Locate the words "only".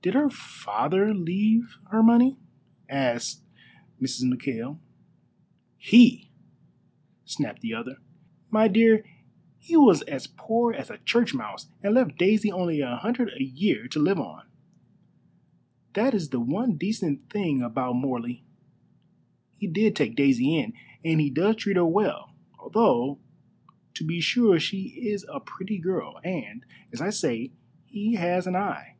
12.50-12.80